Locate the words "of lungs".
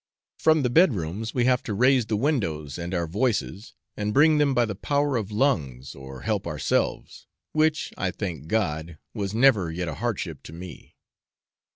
5.15-5.93